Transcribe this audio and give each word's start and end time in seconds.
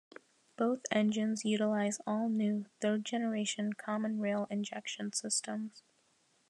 Both 0.57 0.81
engines 0.89 1.45
utilise 1.45 1.99
all-new, 2.07 2.65
third-generation 2.81 3.73
common 3.73 4.19
rail 4.19 4.47
injection 4.49 5.13
systems. 5.13 5.83